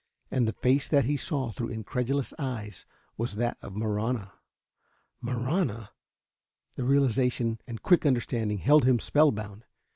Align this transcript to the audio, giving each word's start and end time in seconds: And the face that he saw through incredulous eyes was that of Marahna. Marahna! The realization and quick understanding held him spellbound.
And 0.31 0.47
the 0.47 0.53
face 0.53 0.87
that 0.87 1.05
he 1.05 1.15
saw 1.15 1.51
through 1.51 1.67
incredulous 1.67 2.33
eyes 2.39 2.87
was 3.17 3.35
that 3.35 3.59
of 3.61 3.75
Marahna. 3.75 4.31
Marahna! 5.21 5.91
The 6.73 6.85
realization 6.85 7.61
and 7.67 7.83
quick 7.83 8.03
understanding 8.03 8.57
held 8.57 8.83
him 8.85 8.97
spellbound. 8.97 9.63